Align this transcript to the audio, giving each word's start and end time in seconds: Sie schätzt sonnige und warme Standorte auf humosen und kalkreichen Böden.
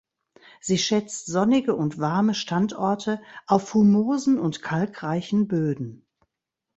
Sie 0.61 0.79
schätzt 0.79 1.27
sonnige 1.27 1.75
und 1.75 1.99
warme 1.99 2.33
Standorte 2.33 3.21
auf 3.45 3.75
humosen 3.75 4.39
und 4.39 4.63
kalkreichen 4.63 5.47
Böden. 5.47 6.07